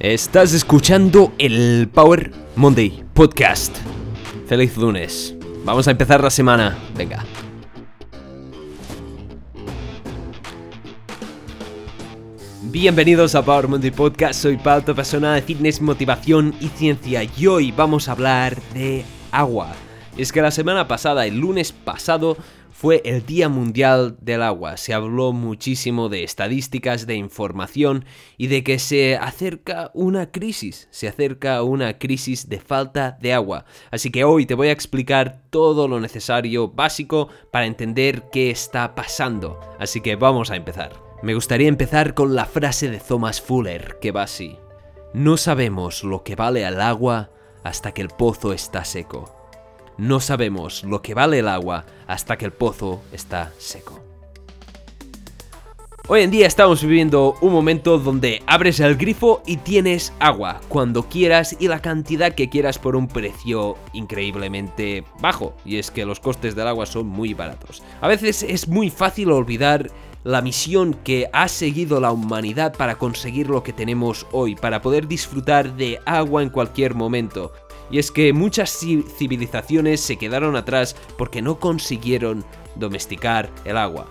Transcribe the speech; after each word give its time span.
Estás 0.00 0.54
escuchando 0.54 1.34
el 1.36 1.86
Power 1.92 2.32
Monday 2.56 3.04
Podcast. 3.12 3.76
Feliz 4.46 4.74
lunes. 4.78 5.36
Vamos 5.62 5.88
a 5.88 5.90
empezar 5.90 6.22
la 6.22 6.30
semana. 6.30 6.78
Venga. 6.96 7.22
Bienvenidos 12.62 13.34
a 13.34 13.44
Power 13.44 13.68
Monday 13.68 13.90
Podcast. 13.90 14.40
Soy 14.40 14.58
tu 14.86 14.94
persona 14.94 15.34
de 15.34 15.42
fitness, 15.42 15.82
motivación 15.82 16.54
y 16.62 16.68
ciencia. 16.68 17.20
Y 17.36 17.46
hoy 17.46 17.70
vamos 17.70 18.08
a 18.08 18.12
hablar 18.12 18.56
de 18.72 19.04
agua. 19.30 19.74
Es 20.16 20.32
que 20.32 20.42
la 20.42 20.50
semana 20.50 20.88
pasada, 20.88 21.26
el 21.26 21.38
lunes 21.38 21.72
pasado, 21.72 22.36
fue 22.80 23.02
el 23.04 23.26
Día 23.26 23.50
Mundial 23.50 24.16
del 24.22 24.42
Agua. 24.42 24.78
Se 24.78 24.94
habló 24.94 25.32
muchísimo 25.32 26.08
de 26.08 26.24
estadísticas, 26.24 27.06
de 27.06 27.14
información 27.14 28.06
y 28.38 28.46
de 28.46 28.64
que 28.64 28.78
se 28.78 29.16
acerca 29.16 29.90
una 29.92 30.30
crisis, 30.30 30.88
se 30.90 31.06
acerca 31.06 31.62
una 31.62 31.98
crisis 31.98 32.48
de 32.48 32.58
falta 32.58 33.18
de 33.20 33.34
agua. 33.34 33.66
Así 33.90 34.10
que 34.10 34.24
hoy 34.24 34.46
te 34.46 34.54
voy 34.54 34.68
a 34.68 34.72
explicar 34.72 35.42
todo 35.50 35.88
lo 35.88 36.00
necesario, 36.00 36.68
básico, 36.68 37.28
para 37.52 37.66
entender 37.66 38.30
qué 38.32 38.50
está 38.50 38.94
pasando. 38.94 39.60
Así 39.78 40.00
que 40.00 40.16
vamos 40.16 40.50
a 40.50 40.56
empezar. 40.56 40.94
Me 41.22 41.34
gustaría 41.34 41.68
empezar 41.68 42.14
con 42.14 42.34
la 42.34 42.46
frase 42.46 42.88
de 42.90 42.98
Thomas 42.98 43.42
Fuller, 43.42 43.98
que 44.00 44.10
va 44.10 44.22
así. 44.22 44.56
No 45.12 45.36
sabemos 45.36 46.02
lo 46.02 46.22
que 46.22 46.34
vale 46.34 46.66
el 46.66 46.80
agua 46.80 47.30
hasta 47.62 47.92
que 47.92 48.00
el 48.00 48.08
pozo 48.08 48.54
está 48.54 48.86
seco. 48.86 49.39
No 50.00 50.18
sabemos 50.18 50.82
lo 50.84 51.02
que 51.02 51.12
vale 51.12 51.40
el 51.40 51.48
agua 51.48 51.84
hasta 52.06 52.38
que 52.38 52.46
el 52.46 52.54
pozo 52.54 53.02
está 53.12 53.52
seco. 53.58 54.02
Hoy 56.08 56.22
en 56.22 56.30
día 56.30 56.46
estamos 56.46 56.82
viviendo 56.82 57.36
un 57.42 57.52
momento 57.52 57.98
donde 57.98 58.42
abres 58.46 58.80
el 58.80 58.96
grifo 58.96 59.42
y 59.44 59.58
tienes 59.58 60.14
agua 60.18 60.62
cuando 60.70 61.06
quieras 61.06 61.54
y 61.60 61.68
la 61.68 61.82
cantidad 61.82 62.32
que 62.32 62.48
quieras 62.48 62.78
por 62.78 62.96
un 62.96 63.08
precio 63.08 63.76
increíblemente 63.92 65.04
bajo. 65.20 65.54
Y 65.66 65.76
es 65.76 65.90
que 65.90 66.06
los 66.06 66.18
costes 66.18 66.54
del 66.54 66.68
agua 66.68 66.86
son 66.86 67.06
muy 67.06 67.34
baratos. 67.34 67.82
A 68.00 68.08
veces 68.08 68.42
es 68.42 68.68
muy 68.68 68.88
fácil 68.88 69.30
olvidar 69.30 69.90
la 70.24 70.40
misión 70.40 70.94
que 70.94 71.28
ha 71.34 71.46
seguido 71.46 72.00
la 72.00 72.10
humanidad 72.10 72.74
para 72.74 72.96
conseguir 72.96 73.50
lo 73.50 73.62
que 73.62 73.74
tenemos 73.74 74.26
hoy, 74.32 74.56
para 74.56 74.80
poder 74.80 75.08
disfrutar 75.08 75.76
de 75.76 76.00
agua 76.06 76.42
en 76.42 76.48
cualquier 76.48 76.94
momento. 76.94 77.52
Y 77.90 77.98
es 77.98 78.10
que 78.10 78.32
muchas 78.32 78.70
civilizaciones 79.16 80.00
se 80.00 80.16
quedaron 80.16 80.56
atrás 80.56 80.96
porque 81.18 81.42
no 81.42 81.58
consiguieron 81.58 82.44
domesticar 82.76 83.50
el 83.64 83.76
agua. 83.76 84.06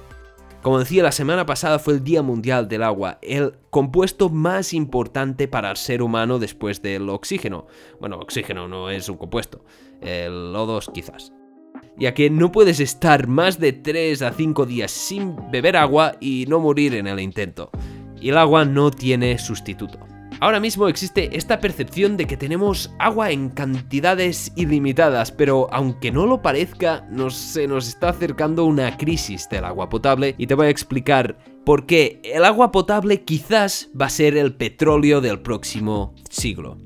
Como 0.61 0.79
decía, 0.79 1.03
la 1.03 1.13
semana 1.13 1.45
pasada 1.45 1.79
fue 1.79 1.93
el 1.93 2.03
Día 2.03 2.21
Mundial 2.21 2.67
del 2.67 2.83
Agua, 2.83 3.17
el 3.21 3.53
compuesto 3.69 4.29
más 4.29 4.73
importante 4.73 5.47
para 5.47 5.71
el 5.71 5.77
ser 5.77 6.01
humano 6.01 6.37
después 6.37 6.81
del 6.81 7.07
oxígeno. 7.07 7.67
Bueno, 8.01 8.17
oxígeno 8.17 8.67
no 8.67 8.89
es 8.89 9.07
un 9.07 9.15
compuesto, 9.15 9.63
el 10.01 10.53
O2 10.53 10.91
quizás. 10.91 11.31
Ya 11.97 12.13
que 12.13 12.29
no 12.29 12.51
puedes 12.51 12.81
estar 12.81 13.27
más 13.27 13.57
de 13.57 13.71
3 13.71 14.21
a 14.21 14.33
5 14.33 14.65
días 14.65 14.91
sin 14.91 15.37
beber 15.49 15.77
agua 15.77 16.15
y 16.19 16.45
no 16.49 16.59
morir 16.59 16.93
en 16.95 17.07
el 17.07 17.21
intento. 17.21 17.71
Y 18.19 18.29
el 18.29 18.37
agua 18.37 18.65
no 18.65 18.91
tiene 18.91 19.37
sustituto. 19.37 20.08
Ahora 20.41 20.61
mismo 20.61 20.87
existe 20.87 21.35
esta 21.35 21.59
percepción 21.59 22.15
de 22.15 22.25
que 22.25 22.37
tenemos 22.37 22.93
agua 22.97 23.31
en 23.31 23.49
cantidades 23.49 24.53
ilimitadas, 24.55 25.33
pero 25.33 25.67
aunque 25.73 26.11
no 26.11 26.25
lo 26.25 26.41
parezca, 26.41 27.05
nos, 27.11 27.35
se 27.35 27.67
nos 27.67 27.89
está 27.89 28.09
acercando 28.09 28.63
una 28.63 28.95
crisis 28.95 29.49
del 29.49 29.65
agua 29.65 29.89
potable 29.89 30.35
y 30.37 30.47
te 30.47 30.55
voy 30.55 30.67
a 30.67 30.69
explicar 30.69 31.37
por 31.65 31.85
qué 31.85 32.21
el 32.23 32.45
agua 32.45 32.71
potable 32.71 33.23
quizás 33.23 33.89
va 33.99 34.05
a 34.05 34.09
ser 34.09 34.37
el 34.37 34.55
petróleo 34.55 35.19
del 35.19 35.41
próximo 35.41 36.15
siglo. 36.29 36.77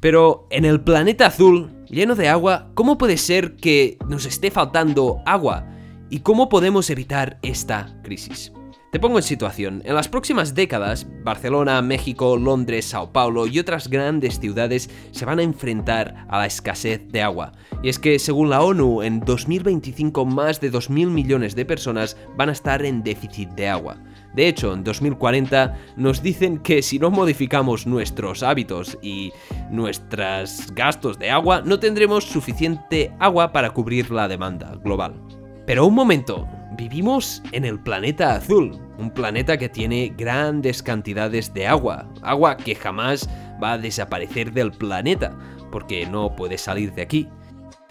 Pero 0.00 0.48
en 0.50 0.64
el 0.64 0.80
planeta 0.80 1.26
azul, 1.26 1.70
lleno 1.88 2.16
de 2.16 2.28
agua, 2.28 2.72
¿cómo 2.74 2.98
puede 2.98 3.16
ser 3.16 3.54
que 3.56 3.96
nos 4.08 4.26
esté 4.26 4.50
faltando 4.50 5.22
agua? 5.24 5.68
¿Y 6.10 6.20
cómo 6.20 6.48
podemos 6.48 6.90
evitar 6.90 7.38
esta 7.42 8.00
crisis? 8.02 8.52
Te 8.96 9.00
pongo 9.00 9.18
en 9.18 9.24
situación, 9.24 9.82
en 9.84 9.94
las 9.94 10.08
próximas 10.08 10.54
décadas, 10.54 11.06
Barcelona, 11.22 11.82
México, 11.82 12.38
Londres, 12.38 12.86
Sao 12.86 13.12
Paulo 13.12 13.46
y 13.46 13.58
otras 13.58 13.88
grandes 13.88 14.40
ciudades 14.40 14.88
se 15.10 15.26
van 15.26 15.38
a 15.38 15.42
enfrentar 15.42 16.24
a 16.30 16.38
la 16.38 16.46
escasez 16.46 17.06
de 17.08 17.20
agua. 17.20 17.52
Y 17.82 17.90
es 17.90 17.98
que, 17.98 18.18
según 18.18 18.48
la 18.48 18.62
ONU, 18.62 19.02
en 19.02 19.20
2025 19.20 20.24
más 20.24 20.62
de 20.62 20.72
2.000 20.72 21.10
millones 21.10 21.54
de 21.54 21.66
personas 21.66 22.16
van 22.38 22.48
a 22.48 22.52
estar 22.52 22.86
en 22.86 23.02
déficit 23.02 23.50
de 23.50 23.68
agua. 23.68 24.02
De 24.34 24.48
hecho, 24.48 24.72
en 24.72 24.82
2040 24.82 25.76
nos 25.98 26.22
dicen 26.22 26.56
que 26.56 26.80
si 26.80 26.98
no 26.98 27.10
modificamos 27.10 27.86
nuestros 27.86 28.42
hábitos 28.42 28.96
y 29.02 29.30
nuestros 29.70 30.72
gastos 30.74 31.18
de 31.18 31.30
agua, 31.30 31.60
no 31.60 31.78
tendremos 31.78 32.24
suficiente 32.24 33.12
agua 33.18 33.52
para 33.52 33.68
cubrir 33.74 34.10
la 34.10 34.26
demanda 34.26 34.74
global. 34.82 35.20
Pero 35.66 35.84
un 35.84 35.94
momento, 35.94 36.48
vivimos 36.78 37.42
en 37.52 37.66
el 37.66 37.78
planeta 37.78 38.36
azul, 38.36 38.85
un 38.98 39.10
planeta 39.10 39.58
que 39.58 39.68
tiene 39.68 40.14
grandes 40.16 40.82
cantidades 40.82 41.52
de 41.54 41.66
agua, 41.66 42.08
agua 42.22 42.56
que 42.56 42.74
jamás 42.74 43.28
va 43.62 43.72
a 43.72 43.78
desaparecer 43.78 44.52
del 44.52 44.72
planeta, 44.72 45.38
porque 45.70 46.06
no 46.06 46.34
puede 46.34 46.58
salir 46.58 46.92
de 46.94 47.02
aquí. 47.02 47.28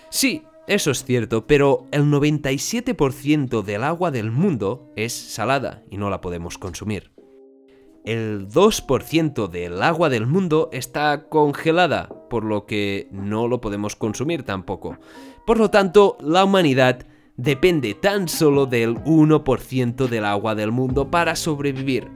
Sí, 0.09 0.43
eso 0.67 0.91
es 0.91 1.03
cierto, 1.03 1.45
pero 1.45 1.85
el 1.91 2.05
97% 2.05 3.61
del 3.61 3.83
agua 3.83 4.11
del 4.11 4.31
mundo 4.31 4.91
es 4.95 5.13
salada 5.13 5.83
y 5.89 5.97
no 5.97 6.09
la 6.09 6.21
podemos 6.21 6.57
consumir. 6.57 7.11
El 8.03 8.47
2% 8.49 9.47
del 9.47 9.81
agua 9.81 10.09
del 10.09 10.27
mundo 10.27 10.69
está 10.71 11.27
congelada, 11.27 12.09
por 12.29 12.43
lo 12.43 12.65
que 12.65 13.07
no 13.11 13.47
lo 13.47 13.61
podemos 13.61 13.95
consumir 13.95 14.43
tampoco. 14.43 14.97
Por 15.45 15.57
lo 15.57 15.71
tanto, 15.71 16.17
la 16.21 16.43
humanidad 16.43 17.05
depende 17.37 17.93
tan 17.93 18.27
solo 18.27 18.65
del 18.65 18.95
1% 19.03 20.07
del 20.07 20.25
agua 20.25 20.55
del 20.55 20.71
mundo 20.71 21.11
para 21.11 21.35
sobrevivir. 21.35 22.09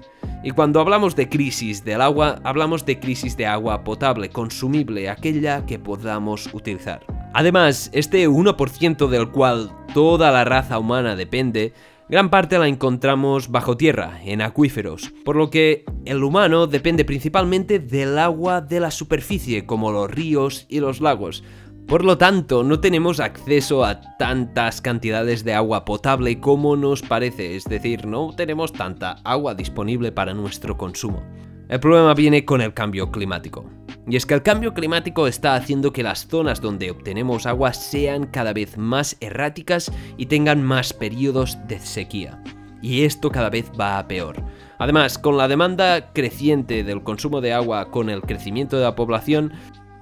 Y 0.43 0.51
cuando 0.51 0.79
hablamos 0.79 1.15
de 1.15 1.27
crisis 1.27 1.83
del 1.83 2.01
agua, 2.01 2.39
hablamos 2.43 2.85
de 2.85 2.99
crisis 2.99 3.35
de 3.35 3.45
agua 3.45 3.83
potable, 3.83 4.29
consumible, 4.29 5.09
aquella 5.09 5.65
que 5.65 5.79
podamos 5.79 6.49
utilizar. 6.53 7.05
Además, 7.33 7.89
este 7.93 8.27
1% 8.27 9.07
del 9.07 9.29
cual 9.29 9.71
toda 9.93 10.31
la 10.31 10.45
raza 10.45 10.79
humana 10.79 11.15
depende, 11.15 11.73
gran 12.07 12.29
parte 12.29 12.57
la 12.57 12.67
encontramos 12.67 13.51
bajo 13.51 13.75
tierra, 13.75 14.19
en 14.23 14.41
acuíferos, 14.41 15.11
por 15.25 15.35
lo 15.35 15.49
que 15.49 15.83
el 16.05 16.23
humano 16.23 16.67
depende 16.67 17.05
principalmente 17.05 17.79
del 17.79 18.17
agua 18.17 18.61
de 18.61 18.79
la 18.79 18.91
superficie, 18.91 19.65
como 19.65 19.91
los 19.91 20.09
ríos 20.09 20.65
y 20.69 20.79
los 20.79 21.01
lagos, 21.01 21.43
por 21.89 22.05
lo 22.05 22.19
tanto, 22.19 22.63
no 22.63 22.79
tenemos 22.79 23.19
acceso 23.19 23.83
a 23.83 23.99
tantas 24.17 24.79
cantidades 24.79 25.43
de 25.43 25.55
agua 25.55 25.85
potable 25.85 26.39
como 26.39 26.75
nos 26.75 27.01
parece, 27.01 27.55
es 27.55 27.63
decir, 27.63 28.05
no 28.05 28.31
tenemos 28.35 28.71
tanta 28.71 29.17
agua 29.23 29.55
disponible 29.55 30.11
para 30.11 30.35
nuestro 30.35 30.77
consumo. 30.77 31.23
El 31.67 31.79
problema 31.79 32.13
viene 32.13 32.45
con 32.45 32.61
el 32.61 32.75
cambio 32.75 33.09
climático. 33.09 33.65
Y 34.07 34.17
es 34.17 34.27
que 34.27 34.35
el 34.35 34.43
cambio 34.43 34.75
climático 34.75 35.25
está 35.25 35.55
haciendo 35.55 35.91
que 35.91 36.03
las 36.03 36.27
zonas 36.27 36.61
donde 36.61 36.91
obtenemos 36.91 37.47
agua 37.47 37.73
sean 37.73 38.27
cada 38.27 38.53
vez 38.53 38.77
más 38.77 39.17
erráticas 39.19 39.91
y 40.15 40.27
tengan 40.27 40.61
más 40.61 40.93
periodos 40.93 41.57
de 41.67 41.79
sequía. 41.79 42.39
Y 42.83 43.01
esto 43.01 43.31
cada 43.31 43.49
vez 43.49 43.71
va 43.79 43.97
a 43.97 44.07
peor. 44.07 44.43
Además, 44.77 45.17
con 45.17 45.37
la 45.37 45.47
demanda 45.47 46.13
creciente 46.13 46.83
del 46.83 47.03
consumo 47.03 47.41
de 47.41 47.51
agua 47.51 47.91
con 47.91 48.09
el 48.09 48.21
crecimiento 48.21 48.77
de 48.77 48.83
la 48.83 48.95
población, 48.95 49.53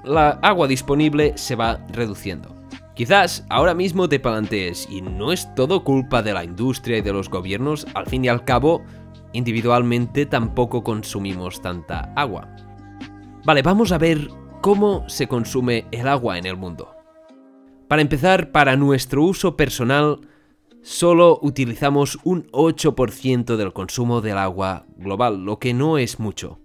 la 0.07 0.39
agua 0.41 0.67
disponible 0.67 1.33
se 1.35 1.55
va 1.55 1.85
reduciendo. 1.89 2.55
Quizás 2.95 3.45
ahora 3.49 3.75
mismo 3.75 4.09
te 4.09 4.19
plantees, 4.19 4.87
¿y 4.89 5.01
no 5.01 5.31
es 5.31 5.53
todo 5.53 5.83
culpa 5.83 6.23
de 6.23 6.33
la 6.33 6.43
industria 6.43 6.97
y 6.97 7.01
de 7.01 7.13
los 7.13 7.29
gobiernos? 7.29 7.85
Al 7.93 8.07
fin 8.07 8.25
y 8.25 8.27
al 8.27 8.43
cabo, 8.43 8.83
individualmente 9.33 10.25
tampoco 10.25 10.83
consumimos 10.83 11.61
tanta 11.61 12.11
agua. 12.15 12.47
Vale, 13.45 13.61
vamos 13.61 13.91
a 13.91 13.99
ver 13.99 14.29
cómo 14.61 15.07
se 15.07 15.27
consume 15.27 15.85
el 15.91 16.07
agua 16.07 16.39
en 16.39 16.47
el 16.47 16.57
mundo. 16.57 16.89
Para 17.87 18.01
empezar, 18.01 18.51
para 18.51 18.75
nuestro 18.75 19.23
uso 19.23 19.55
personal, 19.55 20.21
solo 20.81 21.39
utilizamos 21.41 22.17
un 22.23 22.47
8% 22.51 23.57
del 23.57 23.73
consumo 23.73 24.21
del 24.21 24.39
agua 24.39 24.85
global, 24.97 25.45
lo 25.45 25.59
que 25.59 25.73
no 25.73 25.97
es 25.97 26.19
mucho. 26.19 26.59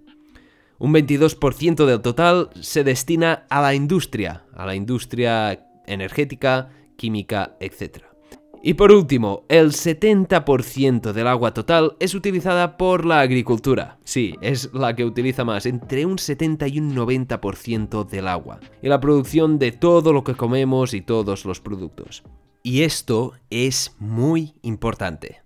Un 0.82 0.93
22% 0.93 1.87
del 1.87 2.00
total 2.00 2.50
se 2.61 2.82
destina 2.82 3.46
a 3.49 3.61
la 3.61 3.73
industria, 3.73 4.43
a 4.52 4.67
la 4.67 4.75
industria 4.75 5.64
energética, 5.87 6.70
química, 6.96 7.56
etc. 7.61 7.99
Y 8.64 8.75
por 8.75 8.90
último, 8.90 9.44
el 9.49 9.70
70% 9.70 11.12
del 11.12 11.29
agua 11.29 11.55
total 11.55 11.94
es 12.00 12.17
utilizada 12.17 12.76
por 12.76 13.05
la 13.05 13.20
agricultura. 13.20 13.99
Sí, 14.02 14.34
es 14.40 14.75
la 14.75 14.96
que 14.96 15.05
utiliza 15.05 15.44
más, 15.44 15.67
entre 15.67 16.05
un 16.05 16.19
70 16.19 16.67
y 16.67 16.81
un 16.81 16.96
90% 16.96 18.05
del 18.05 18.26
agua. 18.26 18.58
Y 18.82 18.88
la 18.88 18.99
producción 18.99 19.61
de 19.61 19.70
todo 19.70 20.12
lo 20.12 20.25
que 20.25 20.35
comemos 20.35 20.94
y 20.94 21.00
todos 21.00 21.44
los 21.44 21.61
productos. 21.61 22.25
Y 22.64 22.82
esto 22.82 23.35
es 23.50 23.94
muy 24.00 24.55
importante. 24.62 25.43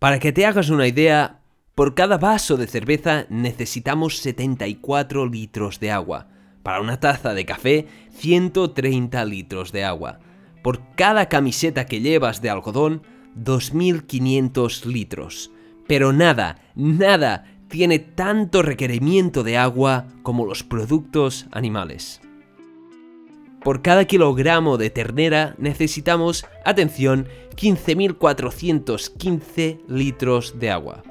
Para 0.00 0.18
que 0.18 0.32
te 0.32 0.44
hagas 0.44 0.70
una 0.70 0.88
idea, 0.88 1.40
Por 1.76 1.94
cada 1.94 2.16
vaso 2.16 2.56
de 2.56 2.66
cerveza 2.66 3.26
necesitamos 3.28 4.16
74 4.20 5.26
litros 5.26 5.78
de 5.78 5.90
agua. 5.90 6.28
Para 6.62 6.80
una 6.80 6.98
taza 7.00 7.34
de 7.34 7.44
café, 7.44 7.86
130 8.12 9.22
litros 9.26 9.72
de 9.72 9.84
agua. 9.84 10.20
Por 10.62 10.80
cada 10.94 11.28
camiseta 11.28 11.84
que 11.84 12.00
llevas 12.00 12.40
de 12.40 12.48
algodón, 12.48 13.02
2.500 13.38 14.86
litros. 14.86 15.50
Pero 15.86 16.14
nada, 16.14 16.62
nada 16.74 17.44
tiene 17.68 17.98
tanto 17.98 18.62
requerimiento 18.62 19.42
de 19.42 19.58
agua 19.58 20.06
como 20.22 20.46
los 20.46 20.62
productos 20.62 21.44
animales. 21.50 22.22
Por 23.62 23.82
cada 23.82 24.06
kilogramo 24.06 24.78
de 24.78 24.88
ternera 24.88 25.54
necesitamos, 25.58 26.46
atención, 26.64 27.28
15.415 27.54 29.80
litros 29.88 30.58
de 30.58 30.70
agua. 30.70 31.02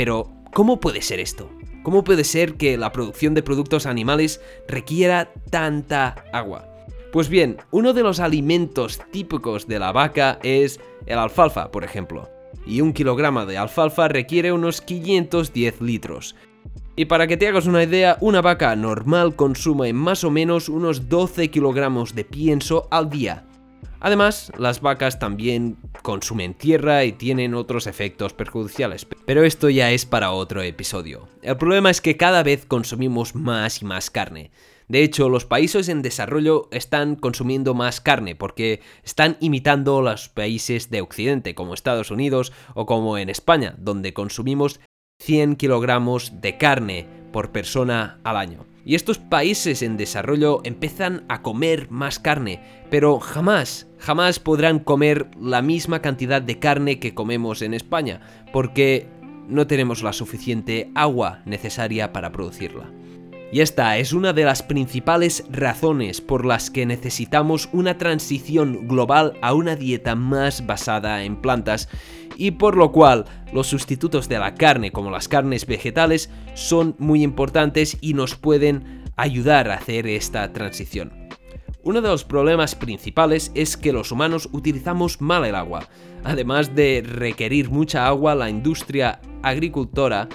Pero, 0.00 0.32
¿cómo 0.54 0.80
puede 0.80 1.02
ser 1.02 1.20
esto? 1.20 1.50
¿Cómo 1.82 2.04
puede 2.04 2.24
ser 2.24 2.54
que 2.54 2.78
la 2.78 2.90
producción 2.90 3.34
de 3.34 3.42
productos 3.42 3.84
animales 3.84 4.40
requiera 4.66 5.30
tanta 5.50 6.24
agua? 6.32 6.66
Pues 7.12 7.28
bien, 7.28 7.58
uno 7.70 7.92
de 7.92 8.02
los 8.02 8.18
alimentos 8.18 8.98
típicos 9.10 9.68
de 9.68 9.78
la 9.78 9.92
vaca 9.92 10.38
es 10.42 10.80
el 11.04 11.18
alfalfa, 11.18 11.70
por 11.70 11.84
ejemplo. 11.84 12.30
Y 12.64 12.80
un 12.80 12.94
kilogramo 12.94 13.44
de 13.44 13.58
alfalfa 13.58 14.08
requiere 14.08 14.54
unos 14.54 14.80
510 14.80 15.82
litros. 15.82 16.34
Y 16.96 17.04
para 17.04 17.26
que 17.26 17.36
te 17.36 17.48
hagas 17.48 17.66
una 17.66 17.82
idea, 17.82 18.16
una 18.22 18.40
vaca 18.40 18.74
normal 18.76 19.36
consume 19.36 19.92
más 19.92 20.24
o 20.24 20.30
menos 20.30 20.70
unos 20.70 21.10
12 21.10 21.50
kilogramos 21.50 22.14
de 22.14 22.24
pienso 22.24 22.88
al 22.90 23.10
día. 23.10 23.44
Además, 24.00 24.50
las 24.56 24.80
vacas 24.80 25.18
también 25.18 25.76
consumen 26.02 26.54
tierra 26.54 27.04
y 27.04 27.12
tienen 27.12 27.54
otros 27.54 27.86
efectos 27.86 28.32
perjudiciales, 28.32 29.04
pero 29.30 29.44
esto 29.44 29.70
ya 29.70 29.92
es 29.92 30.06
para 30.06 30.32
otro 30.32 30.60
episodio. 30.60 31.28
El 31.42 31.56
problema 31.56 31.88
es 31.88 32.00
que 32.00 32.16
cada 32.16 32.42
vez 32.42 32.66
consumimos 32.66 33.36
más 33.36 33.80
y 33.80 33.84
más 33.84 34.10
carne. 34.10 34.50
De 34.88 35.04
hecho, 35.04 35.28
los 35.28 35.44
países 35.44 35.88
en 35.88 36.02
desarrollo 36.02 36.68
están 36.72 37.14
consumiendo 37.14 37.72
más 37.72 38.00
carne 38.00 38.34
porque 38.34 38.80
están 39.04 39.36
imitando 39.38 40.02
los 40.02 40.28
países 40.28 40.90
de 40.90 41.00
Occidente, 41.00 41.54
como 41.54 41.74
Estados 41.74 42.10
Unidos 42.10 42.52
o 42.74 42.86
como 42.86 43.18
en 43.18 43.30
España, 43.30 43.76
donde 43.78 44.12
consumimos 44.12 44.80
100 45.20 45.54
kilogramos 45.54 46.40
de 46.40 46.58
carne 46.58 47.06
por 47.32 47.52
persona 47.52 48.18
al 48.24 48.36
año. 48.36 48.66
Y 48.84 48.96
estos 48.96 49.18
países 49.18 49.82
en 49.82 49.96
desarrollo 49.96 50.60
empiezan 50.64 51.24
a 51.28 51.42
comer 51.42 51.88
más 51.88 52.18
carne, 52.18 52.60
pero 52.90 53.20
jamás, 53.20 53.86
jamás 53.98 54.40
podrán 54.40 54.80
comer 54.80 55.30
la 55.40 55.62
misma 55.62 56.02
cantidad 56.02 56.42
de 56.42 56.58
carne 56.58 56.98
que 56.98 57.14
comemos 57.14 57.62
en 57.62 57.74
España, 57.74 58.22
porque 58.52 59.06
no 59.48 59.66
tenemos 59.66 60.02
la 60.02 60.12
suficiente 60.12 60.90
agua 60.94 61.40
necesaria 61.44 62.12
para 62.12 62.32
producirla. 62.32 62.90
Y 63.52 63.60
esta 63.60 63.98
es 63.98 64.12
una 64.12 64.32
de 64.32 64.44
las 64.44 64.62
principales 64.62 65.44
razones 65.50 66.20
por 66.20 66.44
las 66.44 66.70
que 66.70 66.86
necesitamos 66.86 67.68
una 67.72 67.98
transición 67.98 68.86
global 68.86 69.32
a 69.42 69.54
una 69.54 69.74
dieta 69.74 70.14
más 70.14 70.66
basada 70.66 71.24
en 71.24 71.36
plantas 71.40 71.88
y 72.36 72.52
por 72.52 72.76
lo 72.76 72.92
cual 72.92 73.24
los 73.52 73.66
sustitutos 73.66 74.28
de 74.28 74.38
la 74.38 74.54
carne 74.54 74.92
como 74.92 75.10
las 75.10 75.26
carnes 75.26 75.66
vegetales 75.66 76.30
son 76.54 76.94
muy 76.98 77.24
importantes 77.24 77.98
y 78.00 78.14
nos 78.14 78.36
pueden 78.36 79.02
ayudar 79.16 79.68
a 79.68 79.74
hacer 79.74 80.06
esta 80.06 80.52
transición. 80.52 81.28
Uno 81.82 82.02
de 82.02 82.08
los 82.08 82.24
problemas 82.24 82.74
principales 82.74 83.50
es 83.54 83.76
que 83.76 83.92
los 83.92 84.12
humanos 84.12 84.48
utilizamos 84.52 85.20
mal 85.20 85.44
el 85.44 85.54
agua. 85.54 85.88
Además 86.24 86.74
de 86.74 87.02
requerir 87.06 87.70
mucha 87.70 88.06
agua, 88.06 88.34
la 88.34 88.50
industria 88.50 89.20
agricultora 89.42 90.28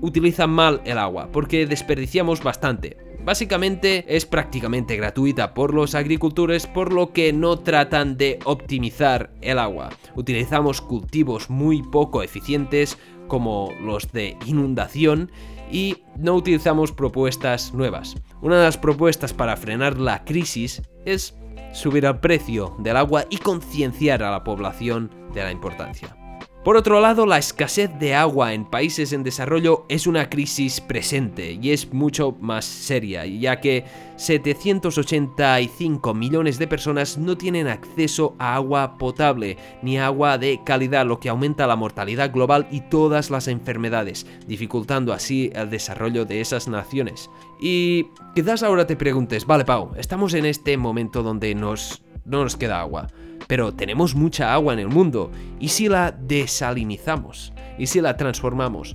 utiliza 0.00 0.46
mal 0.46 0.80
el 0.84 0.98
agua 0.98 1.28
porque 1.32 1.66
desperdiciamos 1.66 2.42
bastante. 2.42 2.96
Básicamente 3.24 4.04
es 4.08 4.24
prácticamente 4.24 4.96
gratuita 4.96 5.52
por 5.52 5.74
los 5.74 5.94
agricultores 5.94 6.66
por 6.66 6.92
lo 6.92 7.12
que 7.12 7.32
no 7.34 7.58
tratan 7.58 8.16
de 8.16 8.38
optimizar 8.44 9.30
el 9.42 9.58
agua. 9.58 9.90
Utilizamos 10.14 10.80
cultivos 10.80 11.50
muy 11.50 11.82
poco 11.82 12.22
eficientes 12.22 12.98
como 13.28 13.70
los 13.82 14.10
de 14.12 14.38
inundación 14.46 15.30
y 15.70 15.98
no 16.16 16.34
utilizamos 16.34 16.92
propuestas 16.92 17.74
nuevas. 17.74 18.16
Una 18.40 18.56
de 18.58 18.64
las 18.64 18.78
propuestas 18.78 19.34
para 19.34 19.56
frenar 19.56 19.98
la 19.98 20.24
crisis 20.24 20.82
es 21.04 21.34
subir 21.72 22.04
el 22.04 22.18
precio 22.18 22.74
del 22.78 22.96
agua 22.96 23.24
y 23.30 23.38
concienciar 23.38 24.22
a 24.22 24.30
la 24.30 24.44
población 24.44 25.10
de 25.32 25.42
la 25.42 25.52
importancia. 25.52 26.19
Por 26.64 26.76
otro 26.76 27.00
lado, 27.00 27.24
la 27.24 27.38
escasez 27.38 27.90
de 27.98 28.14
agua 28.14 28.52
en 28.52 28.66
países 28.66 29.14
en 29.14 29.22
desarrollo 29.22 29.86
es 29.88 30.06
una 30.06 30.28
crisis 30.28 30.82
presente 30.82 31.52
y 31.52 31.70
es 31.70 31.90
mucho 31.94 32.36
más 32.38 32.66
seria, 32.66 33.24
ya 33.24 33.62
que 33.62 33.86
785 34.16 36.12
millones 36.12 36.58
de 36.58 36.68
personas 36.68 37.16
no 37.16 37.38
tienen 37.38 37.66
acceso 37.66 38.36
a 38.38 38.56
agua 38.56 38.98
potable 38.98 39.56
ni 39.80 39.96
agua 39.98 40.36
de 40.36 40.60
calidad, 40.62 41.06
lo 41.06 41.18
que 41.18 41.30
aumenta 41.30 41.66
la 41.66 41.76
mortalidad 41.76 42.30
global 42.30 42.68
y 42.70 42.82
todas 42.82 43.30
las 43.30 43.48
enfermedades, 43.48 44.26
dificultando 44.46 45.14
así 45.14 45.50
el 45.54 45.70
desarrollo 45.70 46.26
de 46.26 46.42
esas 46.42 46.68
naciones. 46.68 47.30
Y 47.58 48.08
quizás 48.34 48.62
ahora 48.62 48.86
te 48.86 48.96
preguntes, 48.96 49.46
vale 49.46 49.64
Pau, 49.64 49.92
estamos 49.96 50.34
en 50.34 50.44
este 50.44 50.76
momento 50.76 51.22
donde 51.22 51.54
nos, 51.54 52.02
no 52.30 52.42
nos 52.44 52.56
queda 52.56 52.80
agua 52.80 53.08
pero 53.50 53.74
tenemos 53.74 54.14
mucha 54.14 54.54
agua 54.54 54.74
en 54.74 54.78
el 54.78 54.86
mundo. 54.86 55.32
¿Y 55.58 55.70
si 55.70 55.88
la 55.88 56.12
desalinizamos? 56.12 57.52
¿Y 57.78 57.88
si 57.88 58.00
la 58.00 58.16
transformamos? 58.16 58.94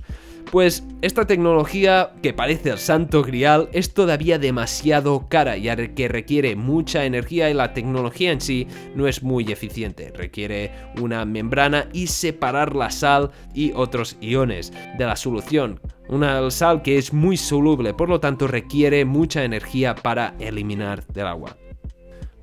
Pues 0.50 0.82
esta 1.02 1.26
tecnología, 1.26 2.12
que 2.22 2.32
parece 2.32 2.70
el 2.70 2.78
santo 2.78 3.22
grial, 3.22 3.68
es 3.74 3.92
todavía 3.92 4.38
demasiado 4.38 5.28
cara 5.28 5.58
ya 5.58 5.76
que 5.76 6.08
requiere 6.08 6.56
mucha 6.56 7.04
energía 7.04 7.50
y 7.50 7.54
la 7.54 7.74
tecnología 7.74 8.32
en 8.32 8.40
sí 8.40 8.66
no 8.94 9.06
es 9.06 9.22
muy 9.22 9.52
eficiente. 9.52 10.10
Requiere 10.16 10.72
una 10.98 11.26
membrana 11.26 11.90
y 11.92 12.06
separar 12.06 12.74
la 12.74 12.90
sal 12.90 13.32
y 13.52 13.72
otros 13.74 14.16
iones 14.22 14.72
de 14.96 15.04
la 15.04 15.16
solución. 15.16 15.80
Una 16.08 16.50
sal 16.50 16.80
que 16.80 16.96
es 16.96 17.12
muy 17.12 17.36
soluble, 17.36 17.92
por 17.92 18.08
lo 18.08 18.20
tanto 18.20 18.46
requiere 18.46 19.04
mucha 19.04 19.44
energía 19.44 19.94
para 19.96 20.34
eliminar 20.38 21.06
del 21.08 21.26
agua. 21.26 21.58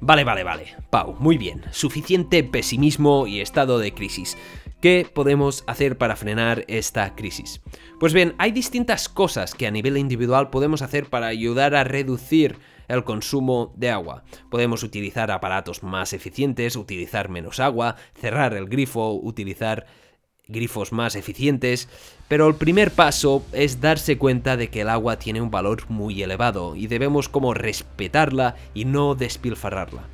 Vale, 0.05 0.25
vale, 0.25 0.43
vale. 0.43 0.75
Pau, 0.89 1.15
muy 1.17 1.37
bien. 1.37 1.61
Suficiente 1.71 2.43
pesimismo 2.43 3.25
y 3.25 3.39
estado 3.39 3.79
de 3.79 3.93
crisis. 3.93 4.37
¿Qué 4.81 5.07
podemos 5.11 5.63
hacer 5.65 5.97
para 5.97 6.17
frenar 6.17 6.65
esta 6.67 7.15
crisis? 7.15 7.61
Pues 8.01 8.11
bien, 8.13 8.35
hay 8.37 8.51
distintas 8.51 9.07
cosas 9.07 9.55
que 9.55 9.65
a 9.65 9.71
nivel 9.71 9.95
individual 9.95 10.49
podemos 10.49 10.81
hacer 10.81 11.05
para 11.05 11.27
ayudar 11.27 11.73
a 11.73 11.85
reducir 11.85 12.59
el 12.89 13.05
consumo 13.05 13.71
de 13.77 13.91
agua. 13.91 14.25
Podemos 14.51 14.83
utilizar 14.83 15.31
aparatos 15.31 15.83
más 15.83 16.11
eficientes, 16.11 16.75
utilizar 16.75 17.29
menos 17.29 17.61
agua, 17.61 17.95
cerrar 18.13 18.55
el 18.55 18.65
grifo, 18.65 19.13
utilizar 19.13 19.85
grifos 20.47 20.91
más 20.91 21.15
eficientes, 21.15 21.87
pero 22.27 22.47
el 22.47 22.55
primer 22.55 22.91
paso 22.91 23.45
es 23.51 23.81
darse 23.81 24.17
cuenta 24.17 24.57
de 24.57 24.69
que 24.69 24.81
el 24.81 24.89
agua 24.89 25.19
tiene 25.19 25.41
un 25.41 25.51
valor 25.51 25.89
muy 25.89 26.21
elevado 26.21 26.75
y 26.75 26.87
debemos 26.87 27.29
como 27.29 27.53
respetarla 27.53 28.55
y 28.73 28.85
no 28.85 29.15
despilfarrarla. 29.15 30.12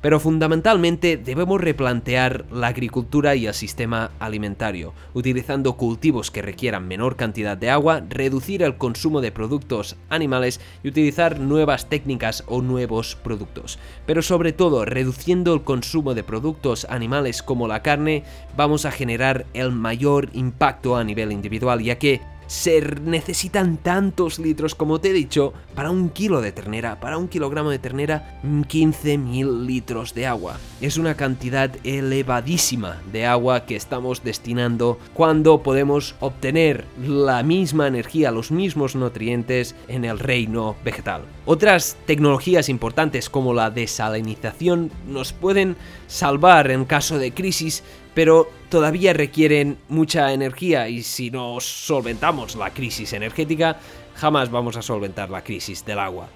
Pero 0.00 0.20
fundamentalmente 0.20 1.16
debemos 1.16 1.60
replantear 1.60 2.44
la 2.52 2.68
agricultura 2.68 3.34
y 3.34 3.46
el 3.46 3.54
sistema 3.54 4.12
alimentario, 4.20 4.94
utilizando 5.12 5.76
cultivos 5.76 6.30
que 6.30 6.42
requieran 6.42 6.86
menor 6.86 7.16
cantidad 7.16 7.56
de 7.56 7.70
agua, 7.70 8.02
reducir 8.08 8.62
el 8.62 8.76
consumo 8.76 9.20
de 9.20 9.32
productos 9.32 9.96
animales 10.08 10.60
y 10.84 10.88
utilizar 10.88 11.40
nuevas 11.40 11.88
técnicas 11.88 12.44
o 12.46 12.62
nuevos 12.62 13.16
productos. 13.16 13.78
Pero 14.06 14.22
sobre 14.22 14.52
todo, 14.52 14.84
reduciendo 14.84 15.52
el 15.52 15.62
consumo 15.62 16.14
de 16.14 16.22
productos 16.22 16.86
animales 16.88 17.42
como 17.42 17.66
la 17.66 17.82
carne, 17.82 18.22
vamos 18.56 18.84
a 18.84 18.92
generar 18.92 19.46
el 19.52 19.72
mayor 19.72 20.30
impacto 20.32 20.96
a 20.96 21.04
nivel 21.04 21.32
individual, 21.32 21.82
ya 21.82 21.98
que 21.98 22.20
se 22.48 22.80
necesitan 22.80 23.76
tantos 23.76 24.40
litros 24.40 24.74
como 24.74 25.00
te 25.00 25.10
he 25.10 25.12
dicho 25.12 25.52
para 25.76 25.90
un 25.90 26.08
kilo 26.08 26.40
de 26.40 26.50
ternera, 26.50 26.98
para 26.98 27.18
un 27.18 27.28
kilogramo 27.28 27.70
de 27.70 27.78
ternera 27.78 28.40
15.000 28.42 29.66
litros 29.66 30.14
de 30.14 30.26
agua. 30.26 30.58
Es 30.80 30.96
una 30.96 31.14
cantidad 31.14 31.70
elevadísima 31.84 33.00
de 33.12 33.26
agua 33.26 33.66
que 33.66 33.76
estamos 33.76 34.24
destinando 34.24 34.98
cuando 35.14 35.62
podemos 35.62 36.16
obtener 36.20 36.84
la 37.00 37.42
misma 37.42 37.86
energía, 37.86 38.32
los 38.32 38.50
mismos 38.50 38.96
nutrientes 38.96 39.76
en 39.86 40.04
el 40.04 40.18
reino 40.18 40.74
vegetal. 40.84 41.22
Otras 41.44 41.96
tecnologías 42.06 42.68
importantes 42.68 43.28
como 43.30 43.54
la 43.54 43.70
desalinización 43.70 44.90
nos 45.06 45.32
pueden 45.32 45.76
salvar 46.06 46.70
en 46.70 46.86
caso 46.86 47.18
de 47.18 47.32
crisis 47.32 47.84
pero 48.18 48.50
todavía 48.68 49.12
requieren 49.12 49.78
mucha 49.88 50.32
energía 50.32 50.88
y 50.88 51.04
si 51.04 51.30
no 51.30 51.60
solventamos 51.60 52.56
la 52.56 52.70
crisis 52.70 53.12
energética, 53.12 53.76
jamás 54.16 54.50
vamos 54.50 54.76
a 54.76 54.82
solventar 54.82 55.30
la 55.30 55.44
crisis 55.44 55.84
del 55.84 56.00
agua. 56.00 56.28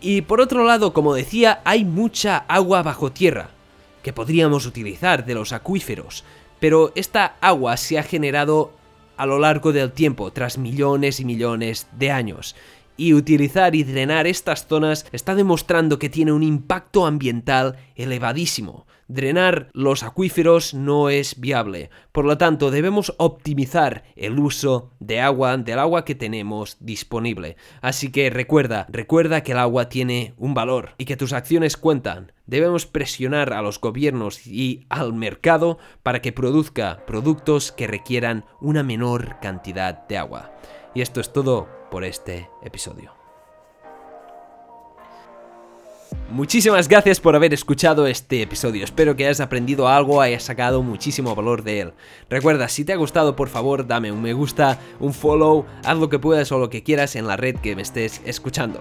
Y 0.00 0.22
por 0.22 0.40
otro 0.40 0.64
lado, 0.64 0.94
como 0.94 1.12
decía, 1.12 1.60
hay 1.66 1.84
mucha 1.84 2.38
agua 2.48 2.82
bajo 2.82 3.12
tierra 3.12 3.50
que 4.02 4.14
podríamos 4.14 4.64
utilizar 4.64 5.26
de 5.26 5.34
los 5.34 5.52
acuíferos, 5.52 6.24
pero 6.58 6.92
esta 6.94 7.36
agua 7.42 7.76
se 7.76 7.98
ha 7.98 8.02
generado 8.02 8.72
a 9.18 9.26
lo 9.26 9.38
largo 9.38 9.74
del 9.74 9.92
tiempo, 9.92 10.32
tras 10.32 10.56
millones 10.56 11.20
y 11.20 11.26
millones 11.26 11.88
de 11.92 12.10
años 12.10 12.56
y 12.96 13.14
utilizar 13.14 13.74
y 13.74 13.84
drenar 13.84 14.26
estas 14.26 14.66
zonas 14.66 15.06
está 15.12 15.34
demostrando 15.34 15.98
que 15.98 16.08
tiene 16.08 16.32
un 16.32 16.42
impacto 16.42 17.06
ambiental 17.06 17.76
elevadísimo. 17.96 18.86
Drenar 19.08 19.68
los 19.74 20.04
acuíferos 20.04 20.72
no 20.72 21.10
es 21.10 21.38
viable, 21.38 21.90
por 22.12 22.24
lo 22.24 22.38
tanto 22.38 22.70
debemos 22.70 23.14
optimizar 23.18 24.04
el 24.16 24.38
uso 24.38 24.92
de 25.00 25.20
agua, 25.20 25.56
del 25.58 25.80
agua 25.80 26.06
que 26.06 26.14
tenemos 26.14 26.78
disponible. 26.80 27.56
Así 27.82 28.10
que 28.10 28.30
recuerda, 28.30 28.86
recuerda 28.88 29.42
que 29.42 29.52
el 29.52 29.58
agua 29.58 29.90
tiene 29.90 30.32
un 30.38 30.54
valor 30.54 30.94
y 30.96 31.04
que 31.04 31.18
tus 31.18 31.34
acciones 31.34 31.76
cuentan. 31.76 32.32
Debemos 32.46 32.86
presionar 32.86 33.52
a 33.52 33.60
los 33.60 33.80
gobiernos 33.80 34.46
y 34.46 34.86
al 34.88 35.12
mercado 35.12 35.78
para 36.02 36.22
que 36.22 36.32
produzca 36.32 37.04
productos 37.06 37.70
que 37.70 37.86
requieran 37.86 38.46
una 38.60 38.82
menor 38.82 39.36
cantidad 39.42 40.06
de 40.06 40.16
agua. 40.16 40.52
Y 40.94 41.02
esto 41.02 41.20
es 41.20 41.32
todo 41.32 41.81
por 41.92 42.04
este 42.04 42.48
episodio. 42.62 43.12
Muchísimas 46.30 46.88
gracias 46.88 47.20
por 47.20 47.36
haber 47.36 47.52
escuchado 47.52 48.06
este 48.06 48.40
episodio. 48.40 48.82
Espero 48.82 49.14
que 49.14 49.26
hayas 49.26 49.40
aprendido 49.40 49.86
algo, 49.86 50.22
hayas 50.22 50.42
sacado 50.42 50.82
muchísimo 50.82 51.34
valor 51.34 51.62
de 51.62 51.80
él. 51.80 51.92
Recuerda, 52.30 52.68
si 52.68 52.86
te 52.86 52.94
ha 52.94 52.96
gustado, 52.96 53.36
por 53.36 53.50
favor, 53.50 53.86
dame 53.86 54.10
un 54.10 54.22
me 54.22 54.32
gusta, 54.32 54.80
un 55.00 55.12
follow, 55.12 55.66
haz 55.84 55.98
lo 55.98 56.08
que 56.08 56.18
puedas 56.18 56.50
o 56.50 56.58
lo 56.58 56.70
que 56.70 56.82
quieras 56.82 57.14
en 57.14 57.26
la 57.26 57.36
red 57.36 57.56
que 57.56 57.76
me 57.76 57.82
estés 57.82 58.22
escuchando. 58.24 58.80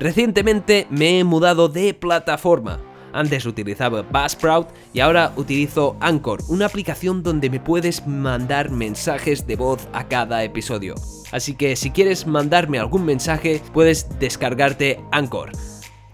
Recientemente 0.00 0.86
me 0.88 1.18
he 1.18 1.24
mudado 1.24 1.68
de 1.68 1.92
plataforma. 1.92 2.80
Antes 3.12 3.46
utilizaba 3.46 4.02
Buzzsprout 4.02 4.68
y 4.92 5.00
ahora 5.00 5.32
utilizo 5.36 5.96
Anchor, 6.00 6.42
una 6.48 6.66
aplicación 6.66 7.22
donde 7.22 7.50
me 7.50 7.60
puedes 7.60 8.06
mandar 8.06 8.70
mensajes 8.70 9.46
de 9.46 9.56
voz 9.56 9.88
a 9.92 10.08
cada 10.08 10.44
episodio. 10.44 10.94
Así 11.32 11.54
que 11.54 11.76
si 11.76 11.90
quieres 11.90 12.26
mandarme 12.26 12.78
algún 12.78 13.04
mensaje, 13.04 13.62
puedes 13.72 14.18
descargarte 14.18 15.00
Anchor 15.10 15.52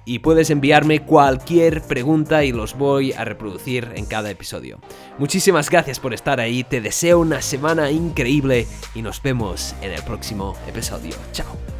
y 0.04 0.18
puedes 0.18 0.50
enviarme 0.50 1.00
cualquier 1.00 1.82
pregunta 1.82 2.44
y 2.44 2.52
los 2.52 2.76
voy 2.76 3.12
a 3.12 3.24
reproducir 3.24 3.92
en 3.94 4.06
cada 4.06 4.30
episodio. 4.30 4.80
Muchísimas 5.18 5.70
gracias 5.70 6.00
por 6.00 6.14
estar 6.14 6.40
ahí, 6.40 6.64
te 6.64 6.80
deseo 6.80 7.20
una 7.20 7.40
semana 7.40 7.90
increíble 7.90 8.66
y 8.94 9.02
nos 9.02 9.22
vemos 9.22 9.74
en 9.82 9.92
el 9.92 10.02
próximo 10.02 10.54
episodio. 10.68 11.14
Chao. 11.32 11.73